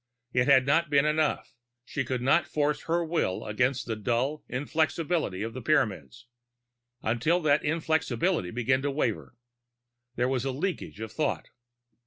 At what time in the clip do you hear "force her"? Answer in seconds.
2.47-3.05